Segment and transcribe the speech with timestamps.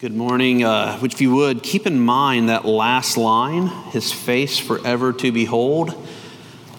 [0.00, 0.64] Good morning.
[0.64, 5.90] Uh, if you would, keep in mind that last line, his face forever to behold.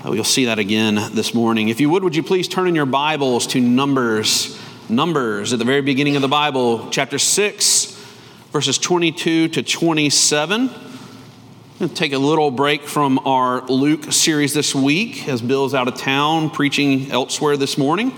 [0.03, 1.69] Uh, you'll see that again this morning.
[1.69, 5.65] If you would, would you please turn in your Bibles to Numbers, Numbers at the
[5.65, 7.85] very beginning of the Bible, chapter 6,
[8.51, 10.71] verses 22 to 27.
[11.79, 15.93] We'll take a little break from our Luke series this week as Bill's out of
[15.93, 18.13] town preaching elsewhere this morning.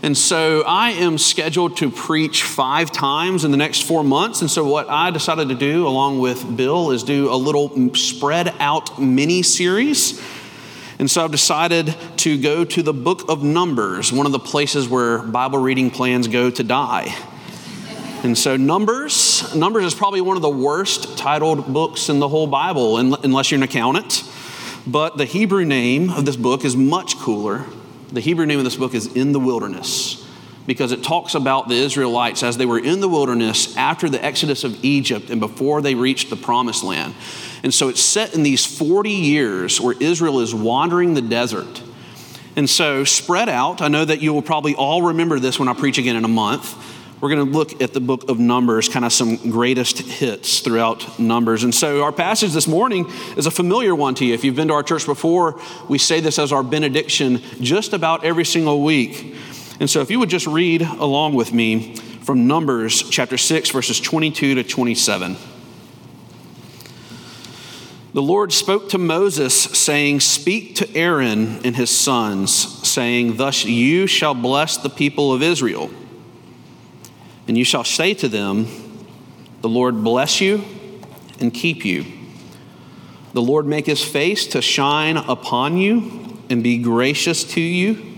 [0.00, 4.40] And so I am scheduled to preach five times in the next four months.
[4.42, 8.54] And so what I decided to do, along with Bill, is do a little spread
[8.60, 10.22] out mini series.
[11.00, 14.88] And so I've decided to go to the book of Numbers, one of the places
[14.88, 17.14] where Bible reading plans go to die.
[18.22, 22.46] And so Numbers, Numbers is probably one of the worst titled books in the whole
[22.46, 24.22] Bible, unless you're an accountant.
[24.86, 27.66] But the Hebrew name of this book is much cooler
[28.12, 30.24] the Hebrew name of this book is In the Wilderness
[30.66, 34.64] because it talks about the Israelites as they were in the wilderness after the exodus
[34.64, 37.14] of Egypt and before they reached the promised land.
[37.62, 41.82] And so it's set in these 40 years where Israel is wandering the desert.
[42.54, 45.72] And so, spread out, I know that you will probably all remember this when I
[45.72, 46.74] preach again in a month
[47.20, 51.18] we're going to look at the book of Numbers, kind of some greatest hits throughout
[51.18, 51.64] Numbers.
[51.64, 54.34] And so, our passage this morning is a familiar one to you.
[54.34, 58.24] If you've been to our church before, we say this as our benediction just about
[58.24, 59.34] every single week.
[59.80, 64.00] And so, if you would just read along with me from Numbers chapter 6, verses
[64.00, 65.36] 22 to 27.
[68.14, 72.52] The Lord spoke to Moses, saying, Speak to Aaron and his sons,
[72.86, 75.90] saying, Thus you shall bless the people of Israel.
[77.48, 78.66] And you shall say to them,
[79.62, 80.62] The Lord bless you
[81.40, 82.04] and keep you.
[83.32, 88.14] The Lord make his face to shine upon you and be gracious to you.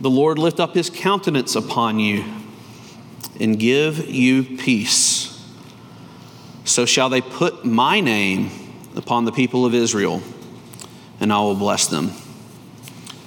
[0.00, 2.24] The Lord lift up his countenance upon you
[3.40, 5.32] and give you peace.
[6.64, 8.50] So shall they put my name
[8.96, 10.22] upon the people of Israel,
[11.20, 12.12] and I will bless them.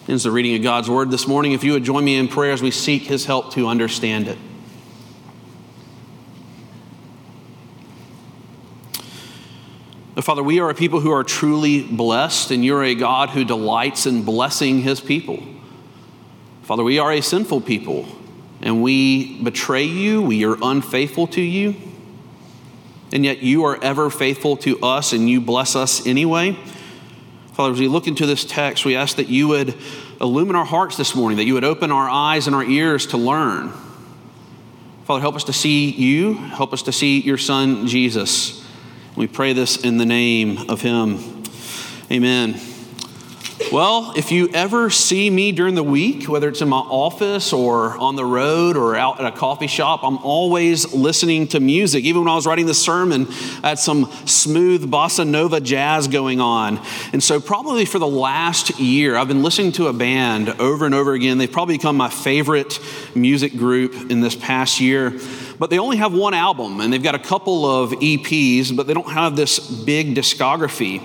[0.08, 1.54] Ends the reading of God's word this morning.
[1.54, 4.38] If you would join me in prayer as we seek his help to understand it.
[10.22, 14.06] Father, we are a people who are truly blessed, and you're a God who delights
[14.06, 15.42] in blessing his people.
[16.64, 18.08] Father, we are a sinful people,
[18.62, 21.76] and we betray you, we are unfaithful to you,
[23.12, 26.58] and yet you are ever faithful to us, and you bless us anyway.
[27.54, 29.76] Father, as we look into this text, we ask that you would
[30.22, 33.18] illumine our hearts this morning, that you would open our eyes and our ears to
[33.18, 33.74] learn.
[35.06, 38.59] Father, help us to see you, help us to see your Son, Jesus.
[39.20, 41.44] We pray this in the name of Him.
[42.10, 42.58] Amen.
[43.70, 47.98] Well, if you ever see me during the week, whether it's in my office or
[47.98, 52.06] on the road or out at a coffee shop, I'm always listening to music.
[52.06, 53.28] Even when I was writing the sermon,
[53.62, 56.80] I had some smooth bossa nova jazz going on.
[57.12, 60.96] And so, probably for the last year, I've been listening to a band over and
[60.96, 61.40] over again.
[61.40, 62.80] They've probably become my favorite
[63.14, 65.20] music group in this past year
[65.60, 68.94] but they only have one album and they've got a couple of EPs, but they
[68.94, 71.02] don't have this big discography.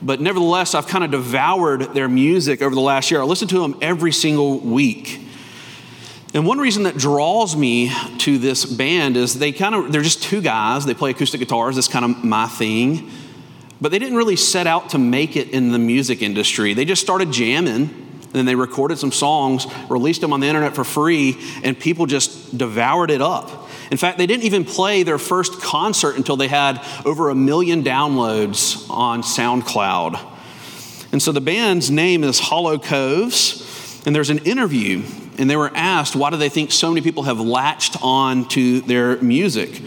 [0.00, 3.20] But nevertheless, I've kind of devoured their music over the last year.
[3.20, 5.20] I listen to them every single week.
[6.34, 10.22] And one reason that draws me to this band is they kind of, they're just
[10.22, 10.84] two guys.
[10.84, 11.76] They play acoustic guitars.
[11.76, 13.10] That's kind of my thing.
[13.80, 16.74] But they didn't really set out to make it in the music industry.
[16.74, 18.04] They just started jamming
[18.34, 22.04] and then they recorded some songs, released them on the internet for free, and people
[22.04, 23.63] just devoured it up.
[23.90, 27.82] In fact, they didn't even play their first concert until they had over a million
[27.82, 30.32] downloads on SoundCloud.
[31.12, 35.02] And so the band's name is Hollow Coves, and there's an interview,
[35.38, 38.80] and they were asked, why do they think so many people have latched on to
[38.80, 39.80] their music?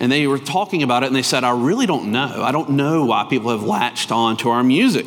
[0.00, 2.42] And they were talking about it, and they said, I really don't know.
[2.42, 5.06] I don't know why people have latched on to our music.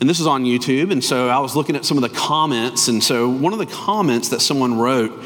[0.00, 2.88] And this is on YouTube, and so I was looking at some of the comments,
[2.88, 5.22] and so one of the comments that someone wrote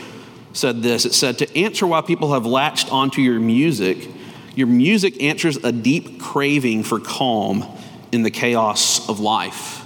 [0.55, 4.09] said this it said, To answer why people have latched onto your music,
[4.55, 7.67] your music answers a deep craving for calm
[8.13, 9.85] in the chaos of life.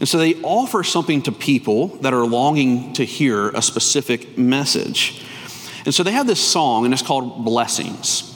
[0.00, 5.24] And so they offer something to people that are longing to hear a specific message.
[5.84, 8.28] And so they have this song, and it's called Blessings.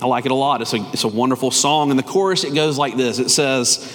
[0.00, 0.62] I like it a lot.
[0.62, 1.90] It's a, it's a wonderful song.
[1.90, 3.92] And the chorus, it goes like this It says,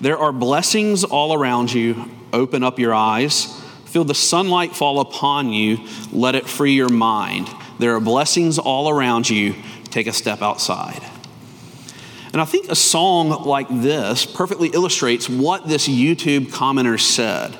[0.00, 2.10] There are blessings all around you.
[2.32, 3.55] Open up your eyes.
[3.96, 5.78] Feel the sunlight fall upon you.
[6.12, 7.48] Let it free your mind.
[7.78, 9.54] There are blessings all around you.
[9.84, 11.02] Take a step outside.
[12.34, 17.56] And I think a song like this perfectly illustrates what this YouTube commenter said.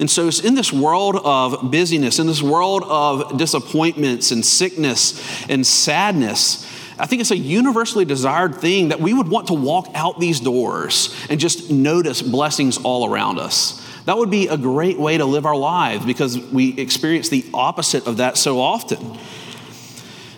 [0.00, 5.22] And so it's in this world of busyness, in this world of disappointments and sickness
[5.50, 6.66] and sadness,
[6.98, 10.40] I think it's a universally desired thing that we would want to walk out these
[10.40, 13.83] doors and just notice blessings all around us.
[14.04, 18.06] That would be a great way to live our lives because we experience the opposite
[18.06, 19.18] of that so often.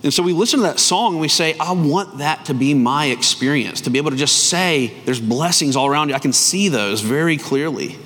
[0.03, 2.75] And so we listen to that song and we say, I want that to be
[2.75, 6.15] my experience, to be able to just say, there's blessings all around you.
[6.15, 7.99] I can see those very clearly.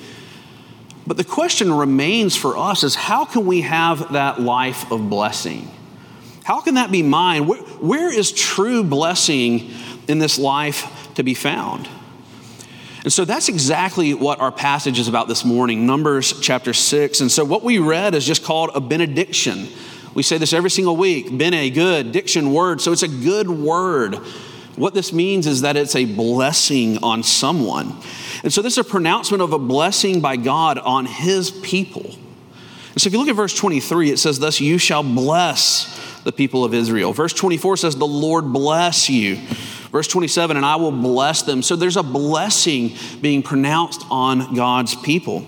[1.06, 5.70] But the question remains for us is how can we have that life of blessing?
[6.44, 7.46] How can that be mine?
[7.46, 9.70] where, where is true blessing
[10.08, 11.86] in this life to be found?
[13.02, 17.20] And so that's exactly what our passage is about this morning, Numbers chapter 6.
[17.20, 19.68] And so what we read is just called a benediction.
[20.12, 22.80] We say this every single week bene, good, diction, word.
[22.80, 24.16] So it's a good word.
[24.76, 27.96] What this means is that it's a blessing on someone.
[28.42, 32.14] And so this is a pronouncement of a blessing by God on his people.
[32.92, 36.32] And so if you look at verse 23, it says, Thus you shall bless the
[36.32, 37.12] people of Israel.
[37.12, 39.38] Verse 24 says, The Lord bless you.
[39.90, 41.62] Verse 27, and I will bless them.
[41.62, 45.44] So there's a blessing being pronounced on God's people.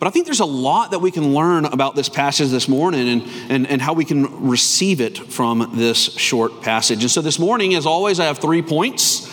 [0.00, 3.06] But I think there's a lot that we can learn about this passage this morning
[3.06, 7.02] and, and, and how we can receive it from this short passage.
[7.02, 9.30] And so this morning, as always, I have three points.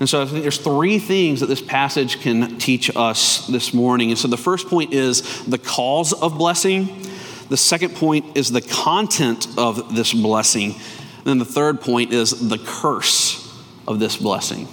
[0.00, 4.10] And so I think there's three things that this passage can teach us this morning.
[4.10, 7.06] And so the first point is the cause of blessing.
[7.50, 10.74] The second point is the content of this blessing.
[11.22, 13.48] And then the third point is the curse
[13.86, 14.66] of this blessing.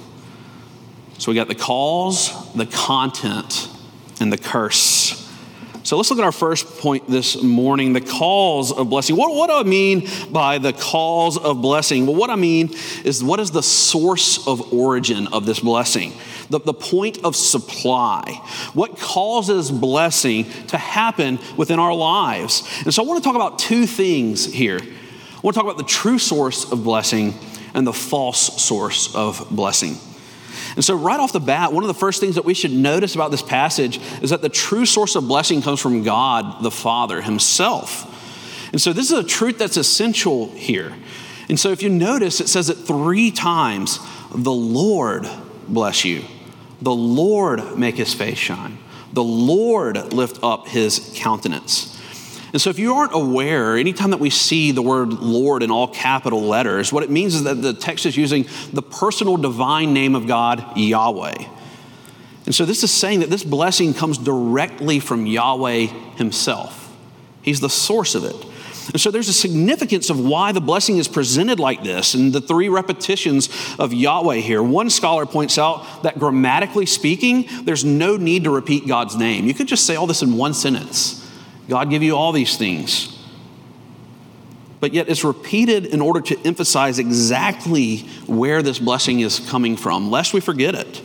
[1.19, 3.69] So we got the cause, the content,
[4.19, 5.29] and the curse.
[5.83, 9.15] So let's look at our first point this morning the cause of blessing.
[9.15, 12.05] What, what do I mean by the cause of blessing?
[12.05, 12.73] Well, what I mean
[13.03, 16.13] is what is the source of origin of this blessing?
[16.49, 18.41] The, the point of supply.
[18.73, 22.67] What causes blessing to happen within our lives?
[22.85, 24.81] And so I want to talk about two things here.
[25.39, 27.33] I want to talk about the true source of blessing
[27.73, 29.95] and the false source of blessing.
[30.75, 33.15] And so, right off the bat, one of the first things that we should notice
[33.15, 37.21] about this passage is that the true source of blessing comes from God the Father
[37.21, 38.17] Himself.
[38.73, 40.93] And so, this is a truth that's essential here.
[41.47, 43.99] And so, if you notice, it says it three times
[44.35, 45.25] the Lord
[45.69, 46.25] bless you,
[46.81, 48.77] the Lord make His face shine,
[49.13, 51.98] the Lord lift up His countenance.
[52.51, 55.87] And so, if you aren't aware, anytime that we see the word Lord in all
[55.87, 60.15] capital letters, what it means is that the text is using the personal divine name
[60.15, 61.45] of God, Yahweh.
[62.45, 65.85] And so, this is saying that this blessing comes directly from Yahweh
[66.15, 66.95] Himself.
[67.43, 68.35] He's the source of it.
[68.91, 72.41] And so, there's a significance of why the blessing is presented like this, and the
[72.41, 74.63] three repetitions of Yahweh here.
[74.63, 79.45] One scholar points out that grammatically speaking, there's no need to repeat God's name.
[79.45, 81.18] You could just say all this in one sentence.
[81.69, 83.15] God give you all these things.
[84.79, 90.09] But yet it's repeated in order to emphasize exactly where this blessing is coming from,
[90.09, 91.01] lest we forget it.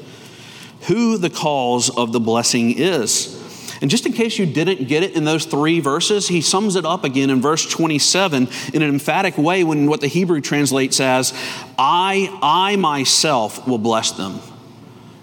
[0.87, 3.40] Who the cause of the blessing is.
[3.82, 6.87] And just in case you didn't get it in those three verses, he sums it
[6.87, 11.34] up again in verse 27 in an emphatic way when what the Hebrew translates as,
[11.76, 14.40] I, I myself will bless them.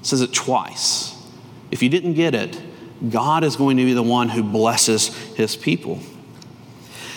[0.02, 1.16] It says it twice.
[1.72, 2.62] If you didn't get it,
[3.10, 6.00] God is going to be the one who blesses his people.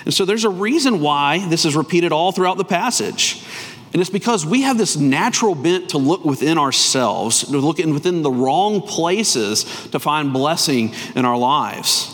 [0.04, 3.44] And so there's a reason why this is repeated all throughout the passage.
[3.92, 7.94] And it's because we have this natural bent to look within ourselves, to look in
[7.94, 12.10] within the wrong places to find blessing in our lives.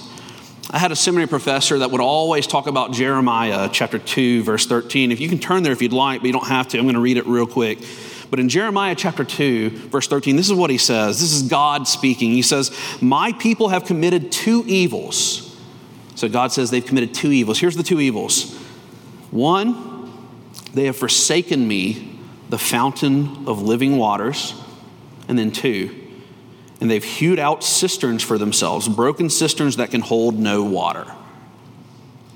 [0.70, 5.10] I had a seminary professor that would always talk about Jeremiah chapter 2, verse 13.
[5.10, 6.78] If you can turn there if you'd like, but you don't have to.
[6.78, 7.78] I'm going to read it real quick.
[8.30, 11.20] But in Jeremiah chapter 2, verse 13, this is what he says.
[11.20, 12.30] This is God speaking.
[12.30, 12.70] He says,
[13.00, 15.46] My people have committed two evils.
[16.14, 17.58] So God says they've committed two evils.
[17.58, 18.56] Here's the two evils
[19.30, 20.12] one,
[20.74, 22.18] they have forsaken me,
[22.48, 24.54] the fountain of living waters.
[25.28, 25.94] And then two,
[26.80, 31.06] and they've hewed out cisterns for themselves, broken cisterns that can hold no water.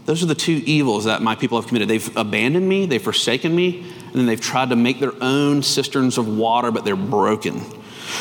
[0.04, 1.88] Those are the two evils that my people have committed.
[1.88, 6.18] They've abandoned me, they've forsaken me, and then they've tried to make their own cisterns
[6.18, 7.62] of water, but they're broken.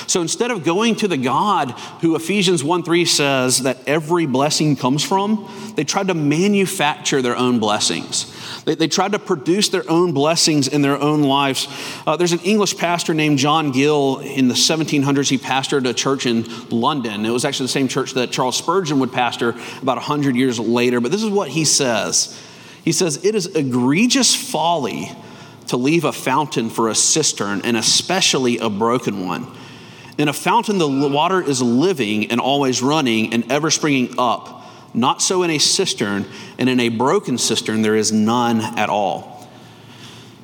[0.07, 1.71] So instead of going to the God
[2.01, 7.35] who Ephesians 1 3 says that every blessing comes from, they tried to manufacture their
[7.35, 8.31] own blessings.
[8.65, 11.67] They, they tried to produce their own blessings in their own lives.
[12.05, 15.29] Uh, there's an English pastor named John Gill in the 1700s.
[15.29, 17.25] He pastored a church in London.
[17.25, 19.50] It was actually the same church that Charles Spurgeon would pastor
[19.81, 21.01] about 100 years later.
[21.01, 22.39] But this is what he says
[22.83, 25.12] He says, It is egregious folly
[25.67, 29.47] to leave a fountain for a cistern, and especially a broken one
[30.17, 34.62] In a fountain, the water is living and always running and ever springing up.
[34.93, 36.25] Not so in a cistern,
[36.60, 39.50] and in a broken cistern, there is none at all.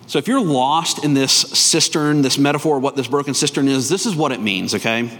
[0.07, 3.89] So, if you're lost in this cistern, this metaphor of what this broken cistern is,
[3.89, 5.19] this is what it means, okay?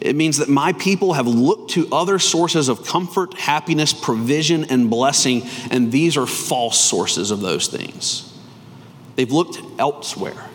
[0.00, 4.88] It means that my people have looked to other sources of comfort, happiness, provision, and
[4.88, 8.32] blessing, and these are false sources of those things.
[9.16, 10.48] They've looked elsewhere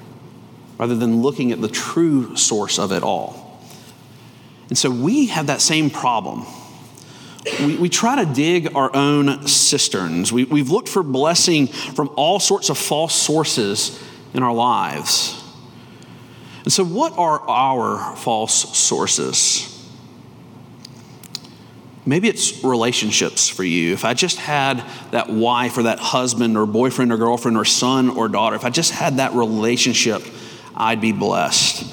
[0.78, 3.60] rather than looking at the true source of it all.
[4.70, 6.46] And so we have that same problem.
[7.60, 10.32] We, we try to dig our own cisterns.
[10.34, 14.04] We, we've looked for blessing from all sorts of false sources
[14.34, 15.42] in our lives.
[16.64, 19.74] And so, what are our false sources?
[22.06, 23.94] Maybe it's relationships for you.
[23.94, 28.10] If I just had that wife or that husband or boyfriend or girlfriend or son
[28.10, 30.24] or daughter, if I just had that relationship,
[30.78, 31.92] I'd be blessed.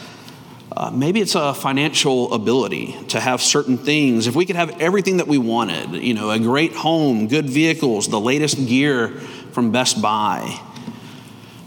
[0.76, 4.26] Uh, maybe it's a financial ability to have certain things.
[4.26, 8.08] If we could have everything that we wanted, you know, a great home, good vehicles,
[8.08, 9.08] the latest gear
[9.52, 10.60] from Best Buy.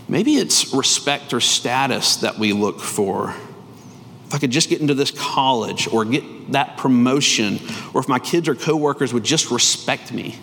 [0.08, 3.34] Maybe it's respect or status that we look for.
[4.28, 7.60] If I could just get into this college or get that promotion,
[7.94, 10.36] or if my kids or coworkers would just respect me,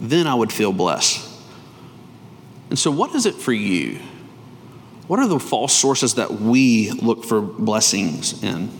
[0.00, 1.30] then I would feel blessed.
[2.70, 4.00] And so, what is it for you?
[5.06, 8.70] What are the false sources that we look for blessings in?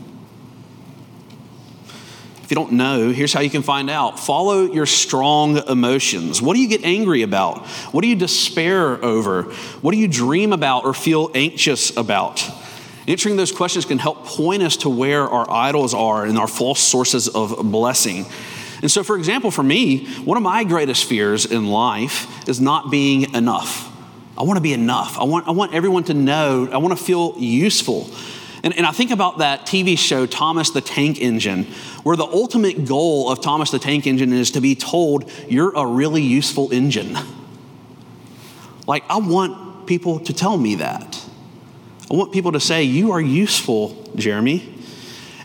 [2.43, 4.21] If you don't know, here's how you can find out.
[4.21, 6.43] Follow your strong emotions.
[6.43, 7.66] What do you get angry about?
[7.93, 9.45] What do you despair over?
[9.81, 12.45] What do you dream about or feel anxious about?
[13.09, 16.81] Answering those questions can help point us to where our idols are and our false
[16.81, 18.26] sources of blessing.
[18.83, 22.90] And so, for example, for me, one of my greatest fears in life is not
[22.90, 23.93] being enough.
[24.37, 25.19] I want to be enough.
[25.19, 26.69] I want, I want everyone to know.
[26.73, 28.11] I want to feel useful.
[28.64, 31.64] And, and I think about that TV show, Thomas the Tank Engine,
[32.03, 35.87] where the ultimate goal of Thomas the Tank Engine is to be told, you're a
[35.87, 37.17] really useful engine.
[38.87, 41.23] Like, I want people to tell me that.
[42.11, 44.75] I want people to say, you are useful, Jeremy.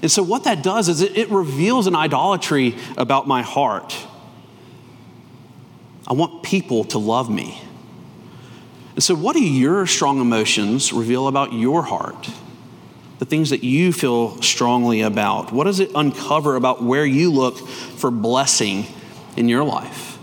[0.02, 3.96] And so, what that does is it, it reveals an idolatry about my heart.
[6.08, 7.62] I want people to love me.
[9.00, 12.30] And so, what do your strong emotions reveal about your heart?
[13.20, 15.54] The things that you feel strongly about.
[15.54, 18.86] What does it uncover about where you look for blessing
[19.38, 20.20] in your life?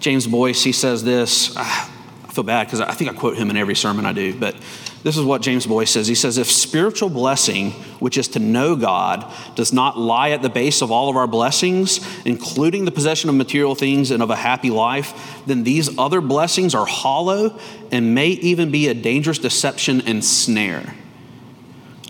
[0.00, 1.54] James Boice, he says this.
[1.56, 1.90] Ah,
[2.24, 4.54] I feel bad because I think I quote him in every sermon I do, but
[5.02, 6.06] this is what James Boice says.
[6.08, 10.50] He says, If spiritual blessing, which is to know God, does not lie at the
[10.50, 14.36] base of all of our blessings, including the possession of material things and of a
[14.36, 17.58] happy life, then these other blessings are hollow
[17.90, 20.94] and may even be a dangerous deception and snare.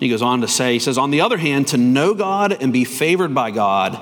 [0.00, 2.72] He goes on to say, He says, On the other hand, to know God and
[2.72, 4.00] be favored by God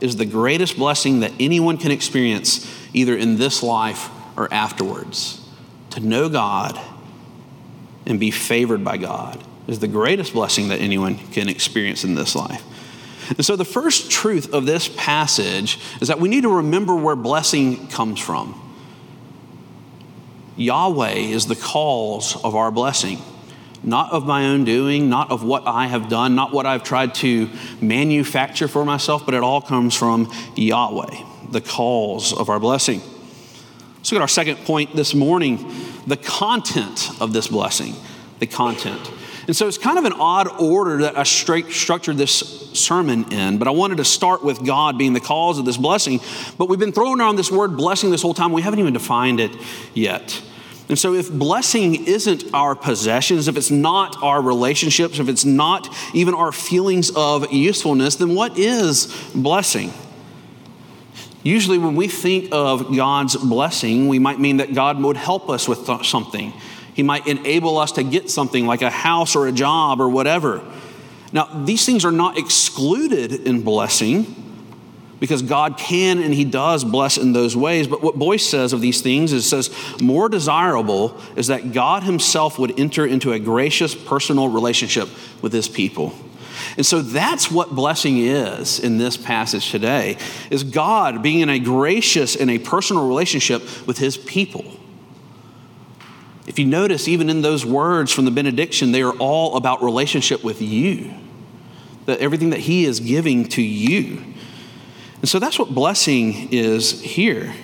[0.00, 5.46] is the greatest blessing that anyone can experience, either in this life or afterwards.
[5.90, 6.80] To know God
[8.06, 12.34] and be favored by God is the greatest blessing that anyone can experience in this
[12.34, 12.62] life.
[13.28, 17.14] And so, the first truth of this passage is that we need to remember where
[17.14, 18.60] blessing comes from.
[20.56, 23.18] Yahweh is the cause of our blessing,
[23.84, 27.14] not of my own doing, not of what I have done, not what I've tried
[27.16, 27.48] to
[27.80, 33.00] manufacture for myself, but it all comes from Yahweh, the cause of our blessing.
[33.98, 35.70] Let's look at our second point this morning
[36.10, 37.94] the content of this blessing.
[38.40, 39.10] The content.
[39.46, 43.58] And so it's kind of an odd order that I straight structured this sermon in,
[43.58, 46.20] but I wanted to start with God being the cause of this blessing.
[46.58, 48.52] But we've been throwing around this word blessing this whole time.
[48.52, 49.50] We haven't even defined it
[49.94, 50.42] yet.
[50.88, 55.88] And so, if blessing isn't our possessions, if it's not our relationships, if it's not
[56.14, 59.92] even our feelings of usefulness, then what is blessing?
[61.42, 65.66] Usually, when we think of God's blessing, we might mean that God would help us
[65.66, 66.52] with something.
[66.94, 70.62] He might enable us to get something like a house or a job or whatever.
[71.32, 74.36] Now, these things are not excluded in blessing
[75.18, 77.86] because God can and He does bless in those ways.
[77.86, 79.70] But what Boice says of these things is says,
[80.00, 85.08] more desirable is that God Himself would enter into a gracious personal relationship
[85.40, 86.12] with His people.
[86.76, 90.16] And so that's what blessing is in this passage today
[90.50, 94.64] is God being in a gracious and a personal relationship with his people.
[96.46, 100.42] If you notice even in those words from the benediction they are all about relationship
[100.42, 101.14] with you.
[102.06, 104.24] That everything that he is giving to you.
[105.20, 107.54] And so that's what blessing is here.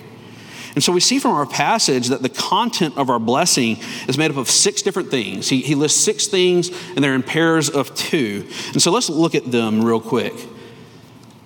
[0.75, 4.31] And so we see from our passage that the content of our blessing is made
[4.31, 5.49] up of six different things.
[5.49, 8.47] He, he lists six things, and they're in pairs of two.
[8.73, 10.33] And so let's look at them real quick.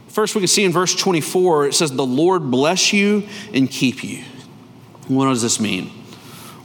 [0.09, 4.03] First, we can see in verse 24, it says, The Lord bless you and keep
[4.03, 4.23] you.
[5.07, 5.91] What does this mean?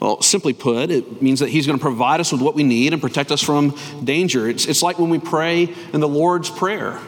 [0.00, 2.92] Well, simply put, it means that He's going to provide us with what we need
[2.92, 4.48] and protect us from danger.
[4.48, 7.00] It's, it's like when we pray in the Lord's Prayer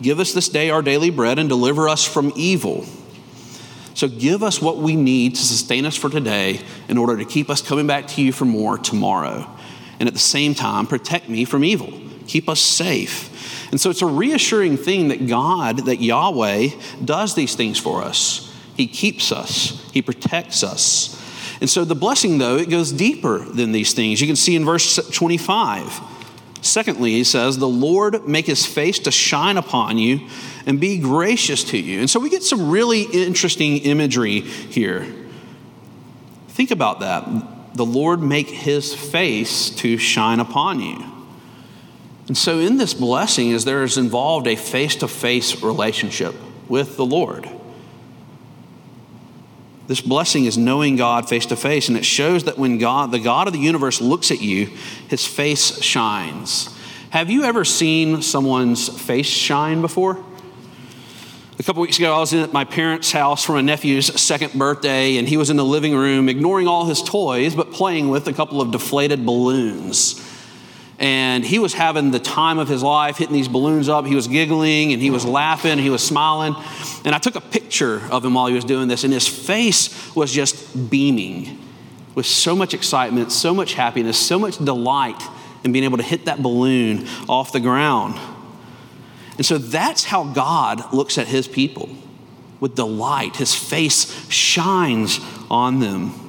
[0.00, 2.86] Give us this day our daily bread and deliver us from evil.
[3.98, 7.50] So give us what we need to sustain us for today in order to keep
[7.50, 9.50] us coming back to you for more tomorrow.
[9.98, 11.92] And at the same time, protect me from evil.
[12.28, 13.72] Keep us safe.
[13.72, 16.68] And so it's a reassuring thing that God, that Yahweh,
[17.04, 18.54] does these things for us.
[18.76, 21.20] He keeps us, He protects us.
[21.60, 24.20] And so the blessing, though, it goes deeper than these things.
[24.20, 26.17] You can see in verse 25.
[26.68, 30.28] Secondly, he says, The Lord make his face to shine upon you
[30.66, 32.00] and be gracious to you.
[32.00, 35.06] And so we get some really interesting imagery here.
[36.48, 37.74] Think about that.
[37.74, 41.04] The Lord make his face to shine upon you.
[42.26, 46.34] And so in this blessing is there is involved a face-to-face relationship
[46.68, 47.48] with the Lord.
[49.88, 53.18] This blessing is knowing God face to face, and it shows that when God, the
[53.18, 54.66] God of the universe, looks at you,
[55.08, 56.68] his face shines.
[57.10, 60.22] Have you ever seen someone's face shine before?
[61.58, 65.16] A couple weeks ago, I was at my parents' house for my nephew's second birthday,
[65.16, 68.32] and he was in the living room, ignoring all his toys, but playing with a
[68.34, 70.22] couple of deflated balloons
[70.98, 74.04] and he was having the time of his life hitting these balloons up.
[74.04, 76.54] He was giggling and he was laughing, and he was smiling.
[77.04, 80.14] And I took a picture of him while he was doing this, and his face
[80.14, 81.64] was just beaming
[82.14, 85.22] with so much excitement, so much happiness, so much delight
[85.62, 88.18] in being able to hit that balloon off the ground.
[89.36, 91.88] And so that's how God looks at his people
[92.58, 93.36] with delight.
[93.36, 96.27] His face shines on them.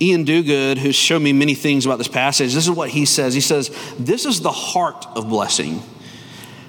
[0.00, 3.32] Iain Duguid, who's shown me many things about this passage, this is what he says.
[3.32, 5.82] He says, This is the heart of blessing.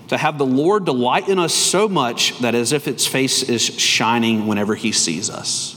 [0.10, 3.62] To have the Lord delight in us so much that as if its face is
[3.62, 5.74] shining whenever he sees us.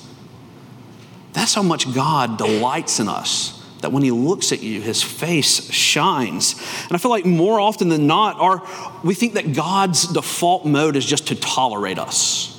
[1.33, 3.57] That's how much God delights in us.
[3.81, 6.55] That when he looks at you, his face shines.
[6.85, 8.63] And I feel like more often than not, our,
[9.03, 12.57] we think that God's default mode is just to tolerate us.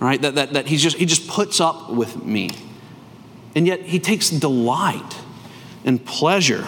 [0.00, 0.22] Right?
[0.22, 2.50] That, that, that he's just, he just puts up with me.
[3.54, 5.18] And yet he takes delight
[5.84, 6.66] and pleasure.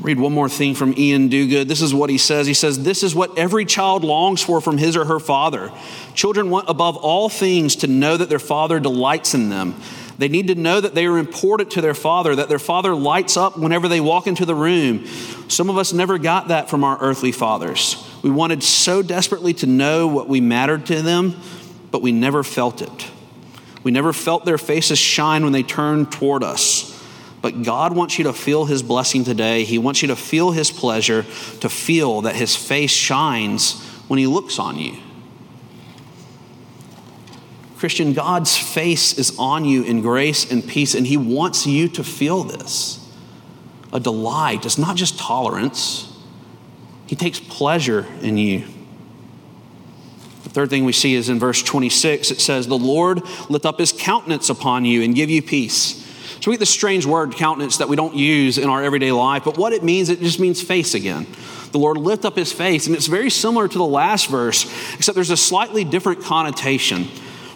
[0.00, 1.68] Read one more thing from Iain Duguid.
[1.68, 2.46] This is what he says.
[2.46, 5.72] He says, This is what every child longs for from his or her father.
[6.14, 9.74] Children want above all things to know that their father delights in them.
[10.18, 13.36] They need to know that they are important to their father, that their father lights
[13.36, 15.06] up whenever they walk into the room.
[15.48, 18.02] Some of us never got that from our earthly fathers.
[18.22, 21.36] We wanted so desperately to know what we mattered to them,
[21.90, 23.10] but we never felt it.
[23.86, 26.92] We never felt their faces shine when they turned toward us.
[27.40, 29.62] But God wants you to feel His blessing today.
[29.62, 31.22] He wants you to feel His pleasure,
[31.60, 34.96] to feel that His face shines when He looks on you.
[37.78, 42.02] Christian, God's face is on you in grace and peace, and He wants you to
[42.02, 43.08] feel this
[43.92, 44.66] a delight.
[44.66, 46.12] It's not just tolerance,
[47.06, 48.64] He takes pleasure in you.
[50.56, 53.92] Third thing we see is in verse 26, it says, The Lord lift up his
[53.92, 56.02] countenance upon you and give you peace.
[56.40, 59.44] So we get this strange word, countenance, that we don't use in our everyday life,
[59.44, 61.26] but what it means, it just means face again.
[61.72, 64.64] The Lord lift up his face, and it's very similar to the last verse,
[64.94, 67.04] except there's a slightly different connotation.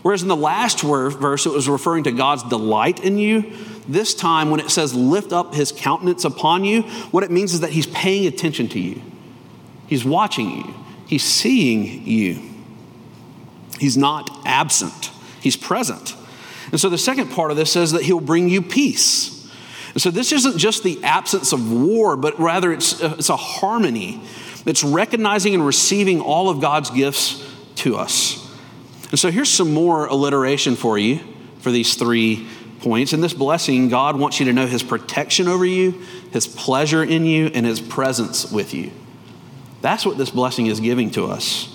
[0.02, 3.50] Whereas in the last verse, it was referring to God's delight in you.
[3.88, 6.82] This time, when it says lift up his countenance upon you,
[7.12, 9.00] what it means is that he's paying attention to you,
[9.86, 10.74] he's watching you,
[11.06, 12.49] he's seeing you.
[13.80, 16.14] He's not absent, He's present.
[16.70, 19.50] And so the second part of this says that He'll bring you peace.
[19.94, 23.36] And so this isn't just the absence of war, but rather it's, uh, it's a
[23.36, 24.22] harmony.
[24.66, 27.42] It's recognizing and receiving all of God's gifts
[27.76, 28.46] to us.
[29.10, 31.20] And so here's some more alliteration for you
[31.60, 32.46] for these three
[32.80, 33.14] points.
[33.14, 37.24] In this blessing, God wants you to know His protection over you, His pleasure in
[37.24, 38.92] you, and His presence with you.
[39.80, 41.69] That's what this blessing is giving to us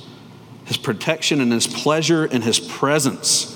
[0.65, 3.51] his protection and his pleasure and his presence.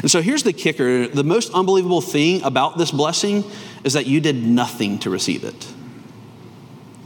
[0.00, 3.44] And so here's the kicker the most unbelievable thing about this blessing
[3.84, 5.72] is that you did nothing to receive it.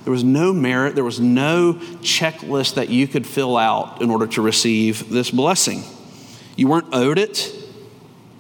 [0.04, 4.26] There was no merit, there was no checklist that you could fill out in order
[4.28, 5.82] to receive this blessing.
[6.56, 7.54] You weren't owed it,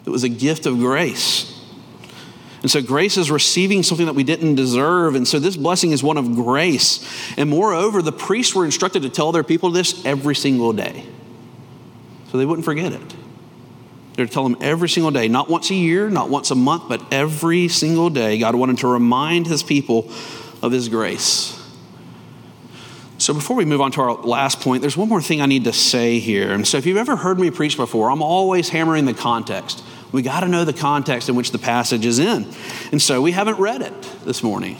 [0.06, 1.59] it was a gift of grace.
[2.62, 5.14] And so grace is receiving something that we didn't deserve.
[5.14, 7.02] And so this blessing is one of grace.
[7.38, 11.06] And moreover, the priests were instructed to tell their people this every single day
[12.30, 13.16] so they wouldn't forget it.
[14.14, 16.84] They're to tell him every single day, not once a year, not once a month,
[16.88, 18.38] but every single day.
[18.38, 20.10] God wanted to remind his people
[20.62, 21.56] of his grace.
[23.18, 25.64] So before we move on to our last point, there's one more thing I need
[25.64, 26.52] to say here.
[26.52, 29.82] And so if you've ever heard me preach before, I'm always hammering the context.
[30.12, 32.46] We got to know the context in which the passage is in.
[32.90, 34.76] And so we haven't read it this morning.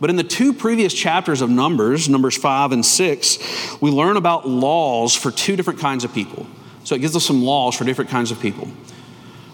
[0.00, 4.46] But in the two previous chapters of Numbers, Numbers 5 and 6, we learn about
[4.46, 6.46] laws for two different kinds of people.
[6.84, 8.68] So it gives us some laws for different kinds of people.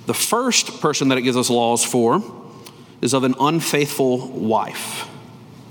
[0.07, 2.23] The first person that it gives us laws for
[3.01, 5.09] is of an unfaithful wife.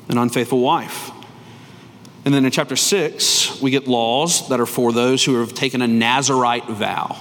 [0.09, 1.11] An unfaithful wife.
[2.23, 5.81] And then in chapter 6, we get laws that are for those who have taken
[5.81, 7.19] a Nazarite vow.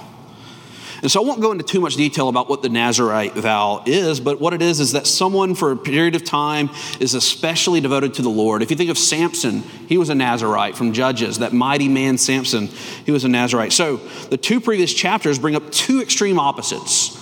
[1.01, 4.19] And so I won't go into too much detail about what the Nazarite vow is,
[4.19, 8.13] but what it is is that someone for a period of time is especially devoted
[8.15, 8.61] to the Lord.
[8.61, 12.67] If you think of Samson, he was a Nazarite from Judges, that mighty man Samson,
[13.05, 13.73] he was a Nazarite.
[13.73, 13.97] So
[14.29, 17.17] the two previous chapters bring up two extreme opposites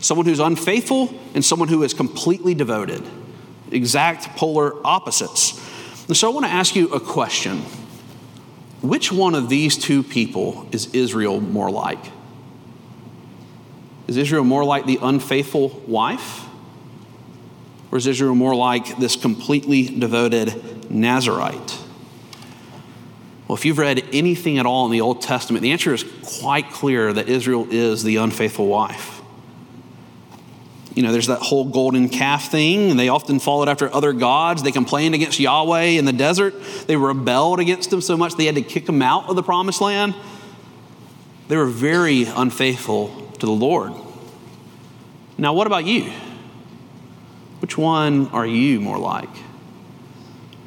[0.00, 3.02] someone who's unfaithful and someone who is completely devoted.
[3.72, 5.60] Exact polar opposites.
[6.06, 7.58] And so I want to ask you a question.
[8.80, 11.98] Which one of these two people is Israel more like?
[14.08, 16.46] Is Israel more like the unfaithful wife?
[17.92, 21.78] Or is Israel more like this completely devoted Nazarite?
[23.46, 26.04] Well, if you've read anything at all in the Old Testament, the answer is
[26.40, 29.20] quite clear that Israel is the unfaithful wife.
[30.94, 34.62] You know, there's that whole golden calf thing, and they often followed after other gods.
[34.62, 36.54] They complained against Yahweh in the desert.
[36.86, 39.80] They rebelled against him so much they had to kick them out of the promised
[39.80, 40.14] land.
[41.46, 43.92] They were very unfaithful to the Lord.
[45.36, 46.12] Now, what about you?
[47.60, 49.28] Which one are you more like?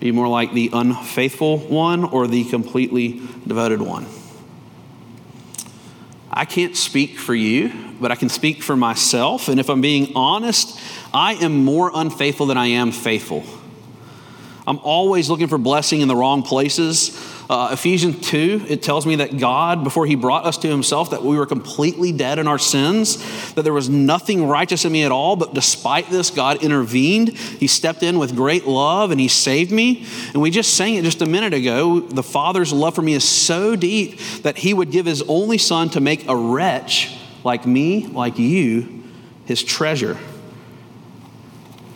[0.02, 4.08] Are you more like the unfaithful one or the completely devoted one?
[6.32, 9.48] I can't speak for you, but I can speak for myself.
[9.48, 10.80] And if I'm being honest,
[11.14, 13.44] I am more unfaithful than I am faithful.
[14.66, 17.10] I'm always looking for blessing in the wrong places.
[17.52, 21.22] Uh, Ephesians 2, it tells me that God, before He brought us to Himself, that
[21.22, 25.12] we were completely dead in our sins, that there was nothing righteous in me at
[25.12, 27.38] all, but despite this, God intervened.
[27.38, 30.06] He stepped in with great love and He saved me.
[30.32, 32.00] And we just sang it just a minute ago.
[32.00, 35.90] The Father's love for me is so deep that He would give His only Son
[35.90, 39.04] to make a wretch like me, like you,
[39.44, 40.18] His treasure.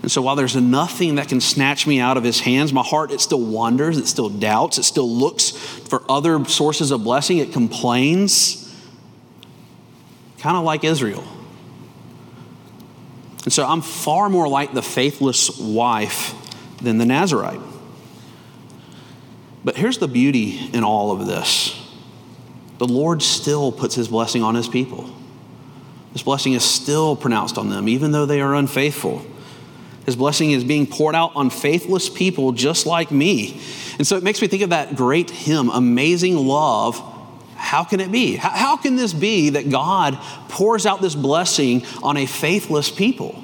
[0.06, 3.10] And so while there's nothing that can snatch me out of his hands, my heart,
[3.10, 7.52] it still wanders, it still doubts, it still looks for other sources of blessing, it
[7.52, 8.72] complains,
[10.38, 11.24] kind of like Israel.
[13.46, 16.36] And so I'm far more like the faithless wife
[16.84, 17.62] than the Nazarite.
[19.64, 21.84] But here's the beauty in all of this
[22.78, 25.10] the Lord still puts his blessing on his people.
[26.14, 29.26] His blessing is still pronounced on them, even though they are unfaithful.
[30.06, 33.60] His blessing is being poured out on faithless people just like me.
[33.98, 37.02] And so it makes me think of that great hymn, Amazing Love.
[37.56, 38.36] How can it be?
[38.36, 40.16] How, can this be that God
[40.50, 43.44] pours out this blessing on a faithless people?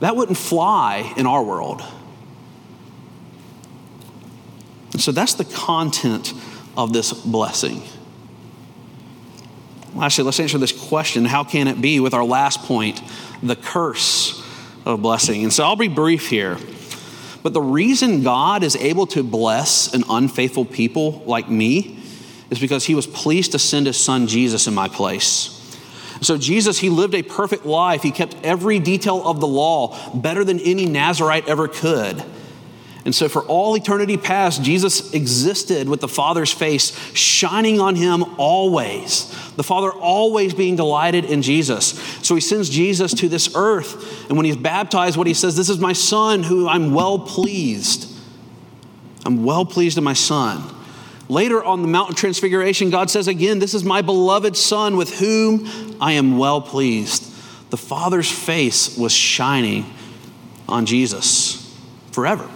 [0.00, 1.82] That wouldn't fly in our world.
[4.92, 6.32] And so that's the content
[6.76, 7.82] of this blessing.
[9.94, 13.00] Lastly, let's answer this question how can it be with our last point,
[13.42, 14.41] the curse
[14.84, 15.42] of blessing.
[15.42, 16.58] And so I'll be brief here.
[17.42, 21.98] But the reason God is able to bless an unfaithful people like me
[22.50, 25.58] is because he was pleased to send his son Jesus in my place.
[26.20, 28.02] So, Jesus, he lived a perfect life.
[28.02, 32.22] He kept every detail of the law better than any Nazarite ever could.
[33.04, 38.24] And so, for all eternity past, Jesus existed with the Father's face shining on him
[38.38, 39.28] always.
[39.56, 41.98] The Father always being delighted in Jesus.
[42.22, 44.28] So, he sends Jesus to this earth.
[44.28, 48.08] And when he's baptized, what he says, This is my Son who I'm well pleased.
[49.24, 50.62] I'm well pleased in my Son.
[51.28, 55.96] Later on the Mountain Transfiguration, God says again, This is my beloved Son with whom
[56.00, 57.24] I am well pleased.
[57.70, 59.86] The Father's face was shining
[60.68, 61.76] on Jesus
[62.12, 62.48] forever.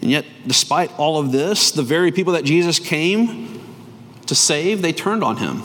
[0.00, 3.60] And yet, despite all of this, the very people that Jesus came
[4.26, 5.62] to save, they turned on him.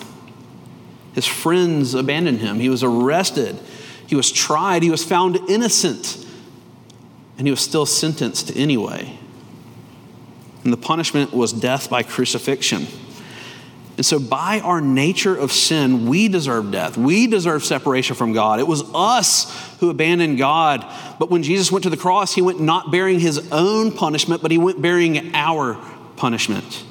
[1.14, 2.60] His friends abandoned him.
[2.60, 3.58] He was arrested.
[4.08, 4.84] He was tried.
[4.84, 6.26] He was found innocent.
[7.38, 9.18] And he was still sentenced anyway.
[10.64, 12.88] And the punishment was death by crucifixion.
[13.98, 16.98] And so, by our nature of sin, we deserve death.
[16.98, 18.60] We deserve separation from God.
[18.60, 20.86] It was us who abandoned God.
[21.18, 24.52] But when Jesus went to the cross, he went not bearing his own punishment, but
[24.52, 25.76] he went bearing our
[26.18, 26.84] punishment.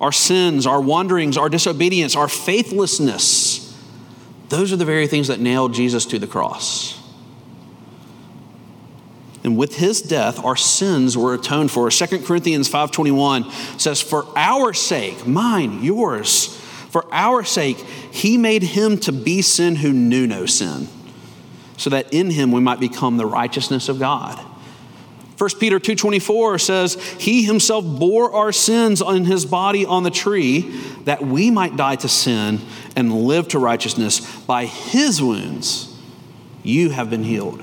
[0.00, 3.74] our sins, our wanderings, our disobedience, our faithlessness,
[4.48, 6.95] those are the very things that nailed Jesus to the cross.
[9.46, 11.88] And with his death, our sins were atoned for.
[11.88, 13.46] 2 Corinthians 5:21
[13.78, 16.58] says, "For our sake, mine, yours,
[16.90, 17.78] for our sake,
[18.10, 20.88] he made him to be sin who knew no sin,
[21.76, 24.40] so that in him we might become the righteousness of God."
[25.38, 30.72] 1 Peter 2:24 says, "He himself bore our sins on his body on the tree,
[31.04, 32.62] that we might die to sin
[32.96, 34.20] and live to righteousness.
[34.44, 35.86] By his wounds
[36.64, 37.62] you have been healed."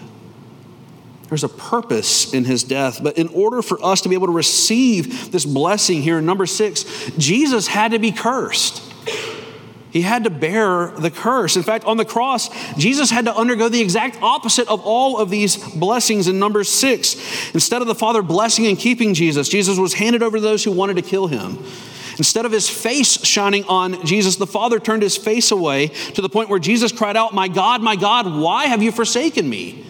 [1.29, 4.33] There's a purpose in his death, but in order for us to be able to
[4.33, 8.81] receive this blessing here in number 6, Jesus had to be cursed.
[9.93, 11.55] He had to bear the curse.
[11.55, 15.29] In fact, on the cross, Jesus had to undergo the exact opposite of all of
[15.29, 17.15] these blessings in number six.
[17.53, 20.71] Instead of the Father blessing and keeping Jesus, Jesus was handed over to those who
[20.71, 21.59] wanted to kill him.
[22.17, 26.29] Instead of his face shining on Jesus, the Father turned his face away to the
[26.29, 29.86] point where Jesus cried out, My God, my God, why have you forsaken me?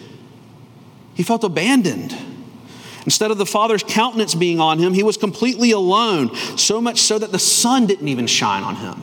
[1.14, 2.16] He felt abandoned.
[3.04, 7.18] Instead of the Father's countenance being on him, he was completely alone, so much so
[7.18, 9.02] that the sun didn't even shine on him.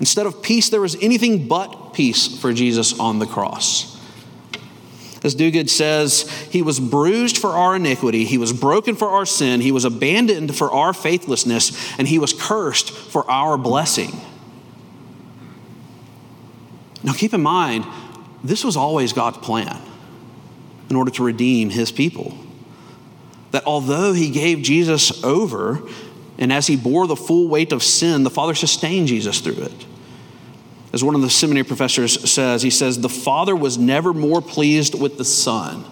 [0.00, 3.98] Instead of peace, there was anything but peace for Jesus on the cross.
[5.22, 9.60] As Duguid says, he was bruised for our iniquity, he was broken for our sin,
[9.60, 14.18] he was abandoned for our faithlessness, and he was cursed for our blessing.
[17.02, 17.84] Now, keep in mind,
[18.42, 19.78] this was always God's plan
[20.90, 22.36] in order to redeem his people.
[23.52, 25.80] That although he gave Jesus over,
[26.38, 29.86] and as he bore the full weight of sin, the Father sustained Jesus through it.
[30.92, 35.00] As one of the seminary professors says, he says, the Father was never more pleased
[35.00, 35.84] with the Son.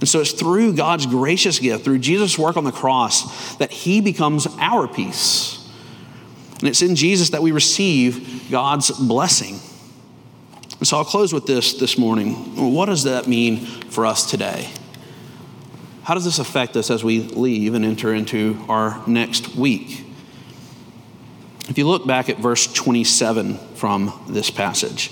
[0.00, 4.00] And so it's through God's gracious gift, through Jesus' work on the cross, that he
[4.00, 5.68] becomes our peace.
[6.60, 9.58] And it's in Jesus that we receive God's blessing.
[10.78, 12.72] And so I'll close with this this morning.
[12.72, 14.70] What does that mean for us today?
[16.04, 20.04] How does this affect us as we leave and enter into our next week?
[21.68, 25.10] If you look back at verse 27 from this passage,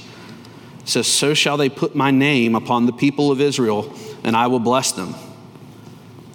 [0.80, 3.92] it says, So shall they put my name upon the people of Israel,
[4.24, 5.14] and I will bless them.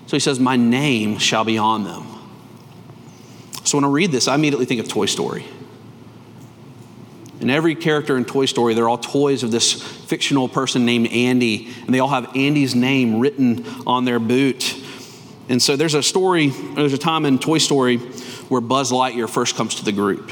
[0.06, 2.06] So he says, My name shall be on them.
[3.64, 5.46] So when I read this, I immediately think of Toy Story.
[7.42, 11.74] And every character in Toy Story, they're all toys of this fictional person named Andy,
[11.86, 14.76] and they all have Andy's name written on their boot.
[15.50, 19.56] And so there's a story, there's a time in Toy Story where Buzz Lightyear first
[19.56, 20.32] comes to the group.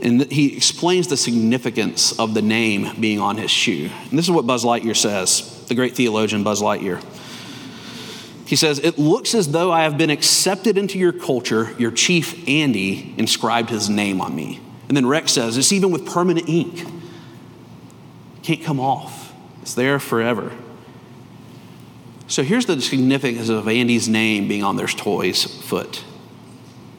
[0.00, 3.90] And he explains the significance of the name being on his shoe.
[4.10, 7.04] And this is what Buzz Lightyear says, the great theologian Buzz Lightyear.
[8.46, 11.74] He says, It looks as though I have been accepted into your culture.
[11.78, 14.60] Your chief, Andy, inscribed his name on me.
[14.88, 16.86] And then Rex says, It's even with permanent ink.
[18.42, 20.52] Can't come off, it's there forever.
[22.26, 26.04] So here's the significance of Andy's name being on their toy's foot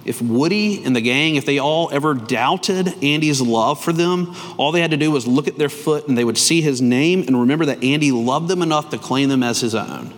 [0.10, 4.72] if Woody and the gang, if they all ever doubted Andy's love for them, all
[4.72, 7.22] they had to do was look at their foot and they would see his name
[7.28, 10.12] and remember that Andy loved them enough to claim them as his own.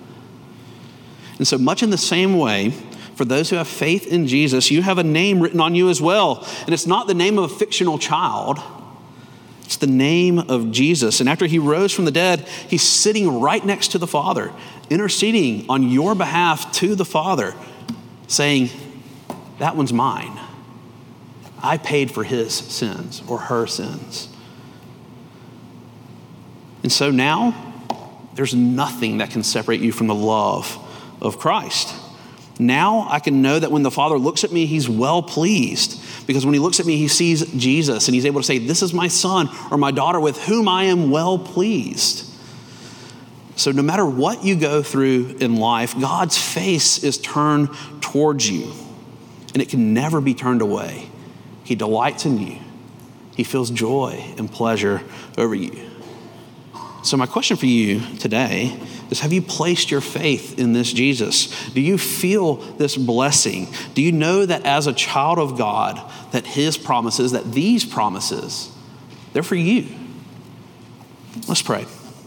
[1.38, 2.74] And so, much in the same way,
[3.16, 6.02] for those who have faith in Jesus, you have a name written on you as
[6.02, 6.48] well.
[6.62, 8.60] And it's not the name of a fictional child,
[9.64, 11.20] it's the name of Jesus.
[11.20, 14.52] And after he rose from the dead, he's sitting right next to the Father,
[14.90, 17.54] interceding on your behalf to the Father,
[18.28, 18.70] saying,
[19.60, 20.40] that one's mine.
[21.62, 24.28] I paid for his sins or her sins.
[26.82, 27.74] And so now,
[28.34, 30.78] there's nothing that can separate you from the love
[31.22, 31.94] of Christ.
[32.62, 36.00] Now I can know that when the Father looks at me, he's well pleased.
[36.28, 38.84] Because when he looks at me, he sees Jesus and he's able to say, This
[38.84, 42.28] is my son or my daughter with whom I am well pleased.
[43.56, 47.70] So, no matter what you go through in life, God's face is turned
[48.00, 48.72] towards you
[49.54, 51.10] and it can never be turned away.
[51.64, 52.60] He delights in you,
[53.36, 55.02] He feels joy and pleasure
[55.36, 55.90] over you.
[57.04, 58.80] So, my question for you today
[59.12, 61.70] is Have you placed your faith in this Jesus?
[61.72, 63.68] Do you feel this blessing?
[63.94, 68.76] Do you know that as a child of God, that His promises, that these promises,
[69.34, 69.88] they're for you?
[71.48, 71.86] Let's pray.